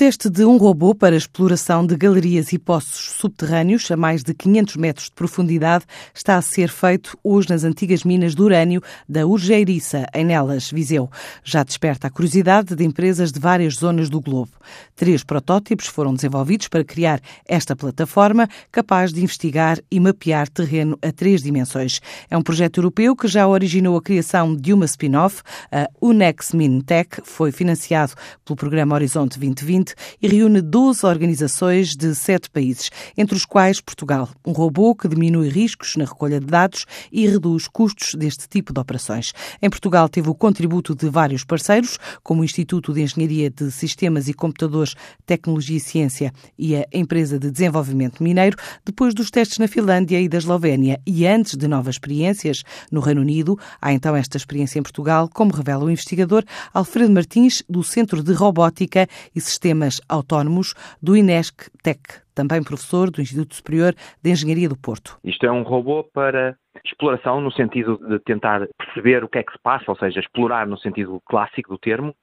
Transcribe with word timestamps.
Teste 0.00 0.30
de 0.30 0.46
um 0.46 0.56
robô 0.56 0.94
para 0.94 1.14
exploração 1.14 1.86
de 1.86 1.94
galerias 1.94 2.54
e 2.54 2.58
poços 2.58 3.12
subterrâneos 3.18 3.90
a 3.90 3.98
mais 3.98 4.22
de 4.22 4.32
500 4.32 4.76
metros 4.76 5.04
de 5.08 5.12
profundidade 5.12 5.84
está 6.14 6.36
a 6.36 6.40
ser 6.40 6.70
feito 6.70 7.18
hoje 7.22 7.50
nas 7.50 7.64
antigas 7.64 8.02
minas 8.02 8.34
de 8.34 8.40
urânio 8.40 8.82
da 9.06 9.26
Urgeiriça, 9.26 10.06
em 10.14 10.24
Nelas, 10.24 10.70
Viseu. 10.70 11.10
Já 11.44 11.62
desperta 11.62 12.06
a 12.06 12.10
curiosidade 12.10 12.74
de 12.74 12.82
empresas 12.82 13.30
de 13.30 13.38
várias 13.38 13.74
zonas 13.74 14.08
do 14.08 14.22
globo. 14.22 14.52
Três 14.96 15.22
protótipos 15.22 15.86
foram 15.86 16.14
desenvolvidos 16.14 16.68
para 16.68 16.82
criar 16.82 17.20
esta 17.46 17.76
plataforma 17.76 18.48
capaz 18.72 19.12
de 19.12 19.22
investigar 19.22 19.78
e 19.90 20.00
mapear 20.00 20.48
terreno 20.48 20.98
a 21.02 21.12
três 21.12 21.42
dimensões. 21.42 22.00
É 22.30 22.38
um 22.38 22.42
projeto 22.42 22.78
europeu 22.78 23.14
que 23.14 23.28
já 23.28 23.46
originou 23.46 23.98
a 23.98 24.02
criação 24.02 24.56
de 24.56 24.72
uma 24.72 24.86
spin-off, 24.86 25.42
a 25.70 25.90
Unex 26.00 26.54
Mintech, 26.54 27.20
foi 27.22 27.52
financiado 27.52 28.14
pelo 28.46 28.56
programa 28.56 28.94
Horizonte 28.94 29.38
2020 29.38 29.89
2020 29.90 29.94
e 30.22 30.28
reúne 30.28 30.60
12 30.60 31.06
organizações 31.06 31.96
de 31.96 32.14
sete 32.14 32.50
países, 32.50 32.90
entre 33.16 33.36
os 33.36 33.44
quais 33.44 33.80
Portugal. 33.80 34.28
Um 34.46 34.52
robô 34.52 34.94
que 34.94 35.08
diminui 35.08 35.48
riscos 35.48 35.96
na 35.96 36.04
recolha 36.04 36.40
de 36.40 36.46
dados 36.46 36.86
e 37.10 37.26
reduz 37.26 37.68
custos 37.68 38.14
deste 38.14 38.48
tipo 38.48 38.72
de 38.72 38.80
operações. 38.80 39.32
Em 39.60 39.70
Portugal 39.70 40.08
teve 40.08 40.28
o 40.28 40.34
contributo 40.34 40.94
de 40.94 41.08
vários 41.08 41.44
parceiros, 41.44 41.98
como 42.22 42.42
o 42.42 42.44
Instituto 42.44 42.92
de 42.92 43.02
Engenharia 43.02 43.50
de 43.50 43.70
Sistemas 43.70 44.28
e 44.28 44.34
Computadores, 44.34 44.94
Tecnologia 45.26 45.76
e 45.76 45.80
Ciência 45.80 46.32
e 46.58 46.76
a 46.76 46.86
Empresa 46.92 47.38
de 47.38 47.50
Desenvolvimento 47.50 48.22
Mineiro, 48.22 48.56
depois 48.84 49.14
dos 49.14 49.30
testes 49.30 49.58
na 49.58 49.68
Finlândia 49.68 50.20
e 50.20 50.28
da 50.28 50.38
Eslovénia 50.38 51.00
e 51.06 51.26
antes 51.26 51.56
de 51.56 51.66
novas 51.66 51.94
experiências 51.94 52.62
no 52.90 53.00
Reino 53.00 53.20
Unido. 53.20 53.58
Há 53.80 53.92
então 53.92 54.14
esta 54.14 54.36
experiência 54.36 54.78
em 54.78 54.82
Portugal, 54.82 55.28
como 55.32 55.52
revela 55.52 55.84
o 55.84 55.90
investigador 55.90 56.44
Alfredo 56.72 57.12
Martins, 57.12 57.62
do 57.68 57.82
Centro 57.82 58.22
de 58.22 58.32
Robótica 58.32 59.08
e 59.34 59.40
Sistemas 59.40 59.69
Sistemas 59.70 60.00
Autónomos 60.08 60.74
do 61.00 61.16
INESC 61.16 61.70
Tech, 61.82 62.00
também 62.34 62.62
professor 62.62 63.08
do 63.08 63.20
Instituto 63.20 63.54
Superior 63.54 63.94
de 64.20 64.30
Engenharia 64.30 64.68
do 64.68 64.76
Porto. 64.76 65.16
Isto 65.22 65.46
é 65.46 65.52
um 65.52 65.62
robô 65.62 66.02
para 66.02 66.56
exploração 66.84 67.40
no 67.40 67.52
sentido 67.52 67.96
de 68.08 68.18
tentar 68.20 68.66
perceber 68.76 69.22
o 69.22 69.28
que 69.28 69.38
é 69.38 69.42
que 69.44 69.52
se 69.52 69.58
passa, 69.62 69.84
ou 69.86 69.96
seja, 69.96 70.18
explorar 70.18 70.66
no 70.66 70.76
sentido 70.76 71.22
clássico 71.26 71.70
do 71.70 71.78
termo, 71.78 72.14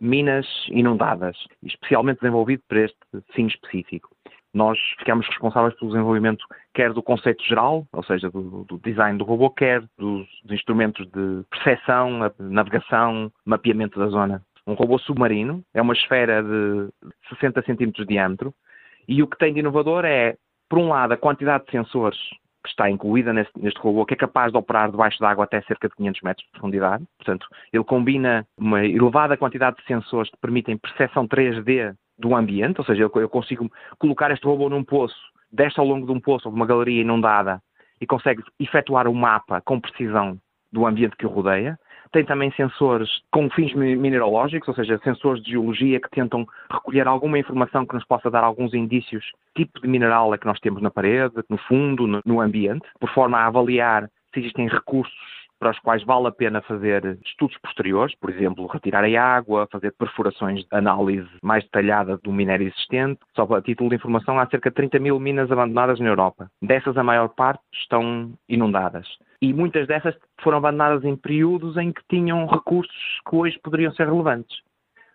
minas 0.00 0.46
inundadas, 0.68 1.36
especialmente 1.62 2.20
desenvolvido 2.20 2.62
para 2.68 2.80
este 2.80 2.98
fim 3.34 3.46
específico. 3.46 4.10
Nós 4.52 4.76
ficamos 4.98 5.26
responsáveis 5.28 5.78
pelo 5.78 5.92
desenvolvimento 5.92 6.44
quer 6.74 6.92
do 6.92 7.02
conceito 7.02 7.44
geral, 7.44 7.86
ou 7.92 8.02
seja, 8.02 8.30
do, 8.30 8.64
do 8.64 8.78
design 8.78 9.16
do 9.16 9.24
robô, 9.24 9.50
quer 9.50 9.80
dos, 9.96 10.26
dos 10.42 10.52
instrumentos 10.52 11.06
de 11.06 11.44
percepção, 11.50 12.32
navegação, 12.40 13.30
mapeamento 13.44 13.96
da 13.96 14.08
zona 14.08 14.42
um 14.66 14.74
robô 14.74 14.98
submarino, 14.98 15.62
é 15.72 15.80
uma 15.80 15.94
esfera 15.94 16.42
de 16.42 16.88
60 17.30 17.62
centímetros 17.62 18.06
de 18.06 18.14
diâmetro, 18.14 18.54
e 19.08 19.22
o 19.22 19.26
que 19.26 19.38
tem 19.38 19.52
de 19.52 19.60
inovador 19.60 20.04
é, 20.04 20.36
por 20.68 20.78
um 20.78 20.88
lado, 20.88 21.12
a 21.12 21.16
quantidade 21.16 21.64
de 21.66 21.70
sensores 21.70 22.18
que 22.66 22.70
está 22.70 22.90
incluída 22.90 23.32
neste, 23.32 23.52
neste 23.60 23.78
robô, 23.78 24.04
que 24.04 24.14
é 24.14 24.16
capaz 24.16 24.50
de 24.50 24.58
operar 24.58 24.90
debaixo 24.90 25.20
d'água 25.20 25.44
até 25.44 25.62
cerca 25.62 25.88
de 25.88 25.94
500 25.94 26.22
metros 26.22 26.44
de 26.44 26.52
profundidade. 26.52 27.04
Portanto, 27.16 27.46
ele 27.72 27.84
combina 27.84 28.44
uma 28.58 28.84
elevada 28.84 29.36
quantidade 29.36 29.76
de 29.76 29.84
sensores 29.84 30.30
que 30.30 30.36
permitem 30.38 30.76
percepção 30.76 31.28
3D 31.28 31.94
do 32.18 32.34
ambiente, 32.34 32.80
ou 32.80 32.84
seja, 32.84 33.02
eu, 33.02 33.12
eu 33.14 33.28
consigo 33.28 33.70
colocar 33.98 34.30
este 34.32 34.44
robô 34.44 34.68
num 34.68 34.82
poço, 34.82 35.16
desce 35.52 35.78
ao 35.78 35.86
longo 35.86 36.06
de 36.06 36.12
um 36.12 36.20
poço 36.20 36.48
ou 36.48 36.52
de 36.52 36.58
uma 36.58 36.66
galeria 36.66 37.02
inundada 37.02 37.62
e 38.00 38.06
consegue 38.06 38.42
efetuar 38.58 39.06
o 39.06 39.10
um 39.10 39.14
mapa 39.14 39.60
com 39.60 39.80
precisão 39.80 40.38
do 40.72 40.86
ambiente 40.86 41.16
que 41.16 41.26
o 41.26 41.30
rodeia. 41.30 41.78
Tem 42.12 42.24
também 42.24 42.50
sensores 42.52 43.08
com 43.30 43.50
fins 43.50 43.74
mineralógicos, 43.74 44.68
ou 44.68 44.74
seja, 44.74 44.98
sensores 45.04 45.42
de 45.42 45.52
geologia 45.52 46.00
que 46.00 46.10
tentam 46.10 46.46
recolher 46.70 47.06
alguma 47.06 47.38
informação 47.38 47.86
que 47.86 47.94
nos 47.94 48.04
possa 48.04 48.30
dar 48.30 48.44
alguns 48.44 48.74
indícios 48.74 49.24
tipo 49.56 49.80
de 49.80 49.88
mineral 49.88 50.34
é 50.34 50.38
que 50.38 50.46
nós 50.46 50.60
temos 50.60 50.82
na 50.82 50.90
parede, 50.90 51.34
no 51.48 51.56
fundo, 51.56 52.20
no 52.24 52.40
ambiente, 52.40 52.86
por 53.00 53.10
forma 53.10 53.38
a 53.38 53.46
avaliar 53.46 54.08
se 54.32 54.40
existem 54.40 54.68
recursos 54.68 55.35
para 55.58 55.70
os 55.70 55.78
quais 55.80 56.04
vale 56.04 56.28
a 56.28 56.32
pena 56.32 56.60
fazer 56.62 57.18
estudos 57.24 57.56
posteriores, 57.58 58.14
por 58.16 58.30
exemplo, 58.30 58.66
retirar 58.66 59.04
a 59.04 59.36
água, 59.36 59.68
fazer 59.70 59.92
perfurações 59.92 60.60
de 60.60 60.68
análise 60.70 61.28
mais 61.42 61.64
detalhada 61.64 62.18
do 62.18 62.32
minério 62.32 62.66
existente. 62.66 63.20
Só 63.34 63.46
para 63.46 63.62
título 63.62 63.90
de 63.90 63.96
informação, 63.96 64.38
há 64.38 64.46
cerca 64.46 64.70
de 64.70 64.76
30 64.76 64.98
mil 64.98 65.18
minas 65.18 65.50
abandonadas 65.50 65.98
na 66.00 66.08
Europa. 66.08 66.50
Dessas, 66.60 66.96
a 66.96 67.02
maior 67.02 67.28
parte 67.28 67.62
estão 67.72 68.32
inundadas. 68.48 69.06
E 69.40 69.52
muitas 69.52 69.86
dessas 69.86 70.14
foram 70.42 70.58
abandonadas 70.58 71.04
em 71.04 71.16
períodos 71.16 71.76
em 71.76 71.92
que 71.92 72.02
tinham 72.08 72.46
recursos 72.46 73.20
que 73.28 73.36
hoje 73.36 73.58
poderiam 73.62 73.92
ser 73.92 74.06
relevantes. 74.06 74.56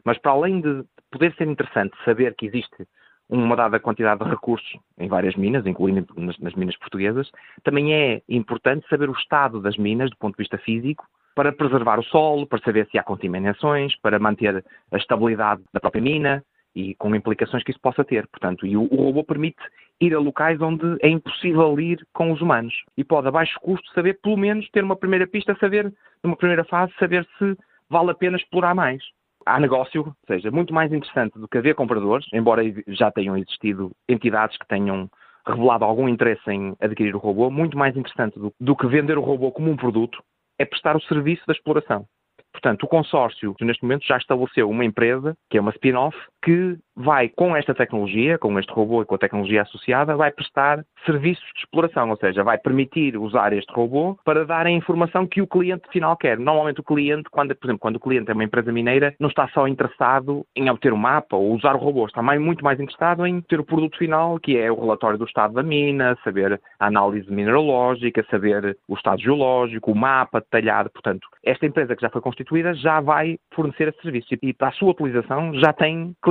Mas 0.03 0.17
para 0.17 0.31
além 0.31 0.61
de 0.61 0.83
poder 1.11 1.33
ser 1.35 1.47
interessante 1.47 1.95
saber 2.05 2.35
que 2.35 2.45
existe 2.45 2.87
uma 3.31 3.55
dada 3.55 3.79
quantidade 3.79 4.23
de 4.23 4.29
recursos 4.29 4.77
em 4.99 5.07
várias 5.07 5.35
minas, 5.35 5.65
incluindo 5.65 6.05
nas, 6.17 6.37
nas, 6.39 6.53
minas 6.53 6.77
portuguesas, 6.77 7.31
também 7.63 7.93
é 7.93 8.21
importante 8.27 8.85
saber 8.89 9.09
o 9.09 9.13
estado 9.13 9.61
das 9.61 9.77
minas 9.77 10.09
do 10.09 10.17
ponto 10.17 10.35
de 10.35 10.43
vista 10.43 10.57
físico 10.57 11.05
para 11.33 11.53
preservar 11.53 11.97
o 11.97 12.03
solo, 12.03 12.45
para 12.45 12.59
saber 12.59 12.87
se 12.91 12.97
há 12.97 13.03
contaminações, 13.03 13.95
para 14.01 14.19
manter 14.19 14.63
a 14.91 14.97
estabilidade 14.97 15.61
da 15.73 15.79
própria 15.79 16.01
mina 16.01 16.43
e 16.75 16.93
com 16.95 17.15
implicações 17.15 17.63
que 17.63 17.71
isso 17.71 17.79
possa 17.79 18.03
ter. 18.03 18.27
Portanto, 18.27 18.65
e 18.65 18.75
o, 18.75 18.83
o 18.83 19.03
robô 19.03 19.23
permite 19.23 19.61
ir 20.01 20.13
a 20.13 20.19
locais 20.19 20.59
onde 20.61 20.97
é 21.01 21.07
impossível 21.07 21.79
ir 21.79 22.05
com 22.13 22.33
os 22.33 22.41
humanos. 22.41 22.73
E 22.97 23.03
pode, 23.03 23.29
a 23.29 23.31
baixo 23.31 23.57
custo, 23.61 23.89
saber, 23.93 24.19
pelo 24.21 24.37
menos, 24.37 24.69
ter 24.71 24.83
uma 24.83 24.95
primeira 24.95 25.25
pista, 25.25 25.55
saber, 25.57 25.93
numa 26.21 26.35
primeira 26.35 26.65
fase, 26.65 26.91
saber 26.99 27.25
se 27.37 27.57
vale 27.89 28.11
a 28.11 28.15
pena 28.15 28.35
explorar 28.35 28.75
mais 28.75 29.01
há 29.45 29.59
negócio, 29.59 30.05
ou 30.05 30.15
seja, 30.27 30.51
muito 30.51 30.73
mais 30.73 30.91
interessante 30.91 31.37
do 31.39 31.47
que 31.47 31.57
haver 31.57 31.75
compradores, 31.75 32.25
embora 32.33 32.63
já 32.87 33.11
tenham 33.11 33.37
existido 33.37 33.91
entidades 34.07 34.57
que 34.57 34.67
tenham 34.67 35.09
revelado 35.45 35.85
algum 35.85 36.07
interesse 36.07 36.49
em 36.51 36.75
adquirir 36.79 37.15
o 37.15 37.19
robô, 37.19 37.49
muito 37.49 37.77
mais 37.77 37.95
interessante 37.97 38.39
do, 38.39 38.53
do 38.59 38.75
que 38.75 38.87
vender 38.87 39.17
o 39.17 39.21
robô 39.21 39.51
como 39.51 39.71
um 39.71 39.75
produto 39.75 40.23
é 40.59 40.65
prestar 40.65 40.95
o 40.95 41.01
serviço 41.01 41.43
da 41.47 41.53
exploração. 41.53 42.05
Portanto, 42.51 42.83
o 42.83 42.87
consórcio, 42.87 43.55
neste 43.61 43.81
momento, 43.83 44.05
já 44.05 44.17
estabeleceu 44.17 44.69
uma 44.69 44.85
empresa, 44.85 45.35
que 45.49 45.57
é 45.57 45.61
uma 45.61 45.71
spin-off, 45.71 46.17
que 46.41 46.77
vai, 46.95 47.29
com 47.29 47.55
esta 47.55 47.73
tecnologia, 47.73 48.37
com 48.37 48.57
este 48.59 48.71
robô 48.71 49.01
e 49.01 49.05
com 49.05 49.15
a 49.15 49.17
tecnologia 49.17 49.61
associada, 49.61 50.15
vai 50.15 50.31
prestar 50.31 50.83
serviços 51.05 51.43
de 51.53 51.61
exploração, 51.61 52.09
ou 52.09 52.17
seja, 52.17 52.43
vai 52.43 52.57
permitir 52.57 53.17
usar 53.17 53.53
este 53.53 53.71
robô 53.73 54.17
para 54.23 54.45
dar 54.45 54.65
a 54.65 54.71
informação 54.71 55.25
que 55.25 55.41
o 55.41 55.47
cliente 55.47 55.87
final 55.91 56.15
quer. 56.17 56.37
Normalmente 56.37 56.81
o 56.81 56.83
cliente, 56.83 57.29
quando, 57.29 57.55
por 57.55 57.67
exemplo, 57.67 57.79
quando 57.79 57.95
o 57.95 57.99
cliente 57.99 58.29
é 58.29 58.33
uma 58.33 58.43
empresa 58.43 58.71
mineira, 58.71 59.15
não 59.19 59.29
está 59.29 59.47
só 59.49 59.67
interessado 59.67 60.45
em 60.55 60.69
obter 60.69 60.91
o 60.91 60.95
um 60.95 60.99
mapa 60.99 61.35
ou 61.35 61.53
usar 61.53 61.75
o 61.75 61.79
robô, 61.79 62.05
está 62.05 62.21
mais, 62.21 62.39
muito 62.41 62.63
mais 62.63 62.79
interessado 62.79 63.25
em 63.25 63.41
ter 63.41 63.59
o 63.59 63.65
produto 63.65 63.97
final, 63.97 64.39
que 64.39 64.57
é 64.57 64.71
o 64.71 64.79
relatório 64.79 65.17
do 65.17 65.25
estado 65.25 65.53
da 65.53 65.63
mina, 65.63 66.17
saber 66.23 66.61
a 66.79 66.87
análise 66.87 67.31
mineralógica, 67.31 68.25
saber 68.29 68.77
o 68.87 68.95
estado 68.95 69.21
geológico, 69.21 69.91
o 69.91 69.95
mapa 69.95 70.39
detalhado. 70.39 70.89
Portanto, 70.91 71.27
esta 71.43 71.65
empresa 71.65 71.95
que 71.95 72.01
já 72.01 72.09
foi 72.09 72.21
constituída 72.21 72.73
já 72.73 72.99
vai 72.99 73.37
fornecer 73.53 73.87
esse 73.87 74.01
serviço 74.01 74.27
e 74.41 74.53
para 74.53 74.69
a 74.69 74.73
sua 74.73 74.91
utilização 74.91 75.53
já 75.55 75.73
tem 75.73 76.13
clientes. 76.21 76.30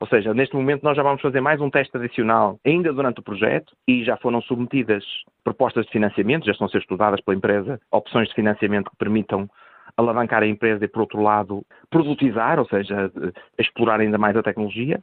Ou 0.00 0.06
seja, 0.08 0.34
neste 0.34 0.56
momento 0.56 0.82
nós 0.82 0.96
já 0.96 1.02
vamos 1.02 1.22
fazer 1.22 1.40
mais 1.40 1.60
um 1.60 1.70
teste 1.70 1.96
adicional 1.96 2.58
ainda 2.64 2.92
durante 2.92 3.20
o 3.20 3.22
projeto 3.22 3.72
e 3.86 4.04
já 4.04 4.16
foram 4.16 4.40
submetidas 4.42 5.04
propostas 5.44 5.86
de 5.86 5.92
financiamento, 5.92 6.46
já 6.46 6.52
estão 6.52 6.66
a 6.66 6.70
ser 6.70 6.78
estudadas 6.78 7.20
pela 7.20 7.36
empresa, 7.36 7.80
opções 7.92 8.28
de 8.28 8.34
financiamento 8.34 8.90
que 8.90 8.96
permitam 8.96 9.48
alavancar 9.96 10.42
a 10.42 10.46
empresa 10.46 10.84
e, 10.84 10.88
por 10.88 11.02
outro 11.02 11.22
lado, 11.22 11.64
produtizar, 11.88 12.58
ou 12.58 12.66
seja, 12.66 13.10
explorar 13.58 14.00
ainda 14.00 14.18
mais 14.18 14.36
a 14.36 14.42
tecnologia 14.42 15.00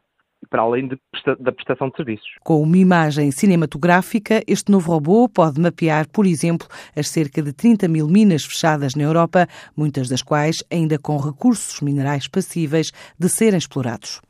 para 0.49 0.61
além 0.61 0.87
de, 0.87 0.99
da 1.39 1.51
prestação 1.51 1.89
de 1.89 1.95
serviços. 1.95 2.27
Com 2.43 2.61
uma 2.61 2.77
imagem 2.77 3.31
cinematográfica, 3.31 4.41
este 4.47 4.71
novo 4.71 4.91
robô 4.91 5.29
pode 5.29 5.59
mapear, 5.59 6.07
por 6.09 6.25
exemplo, 6.25 6.67
as 6.95 7.09
cerca 7.09 7.41
de 7.41 7.53
30 7.53 7.87
mil 7.87 8.07
minas 8.07 8.43
fechadas 8.43 8.95
na 8.95 9.03
Europa, 9.03 9.47
muitas 9.75 10.09
das 10.09 10.21
quais 10.21 10.63
ainda 10.71 10.99
com 10.99 11.17
recursos 11.17 11.81
minerais 11.81 12.27
passíveis 12.27 12.91
de 13.17 13.29
serem 13.29 13.57
explorados. 13.57 14.21